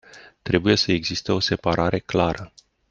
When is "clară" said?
1.99-2.53